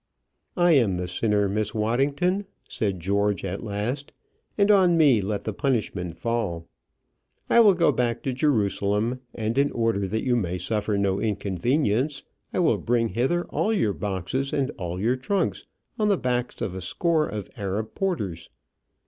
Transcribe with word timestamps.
"I 0.57 0.71
am 0.71 0.95
the 0.95 1.07
sinner, 1.07 1.47
Miss 1.47 1.75
Waddington," 1.75 2.47
said 2.67 2.99
George, 2.99 3.45
at 3.45 3.63
last, 3.63 4.11
"and 4.57 4.71
on 4.71 4.97
me 4.97 5.21
let 5.21 5.43
the 5.43 5.53
punishment 5.53 6.17
fall. 6.17 6.67
I 7.51 7.59
will 7.59 7.75
go 7.75 7.91
back 7.91 8.23
to 8.23 8.33
Jerusalem; 8.33 9.19
and 9.35 9.59
in 9.59 9.71
order 9.71 10.07
that 10.07 10.23
you 10.23 10.35
may 10.35 10.57
suffer 10.57 10.97
no 10.97 11.19
inconvenience, 11.19 12.23
I 12.51 12.57
will 12.61 12.79
bring 12.79 13.09
hither 13.09 13.45
all 13.49 13.71
your 13.71 13.93
boxes 13.93 14.53
and 14.53 14.71
all 14.71 14.99
your 14.99 15.17
trunks 15.17 15.65
on 15.99 16.07
the 16.07 16.17
backs 16.17 16.61
of 16.63 16.73
a 16.73 16.81
score 16.81 17.27
of 17.27 17.51
Arab 17.55 17.93
porters." 17.93 18.49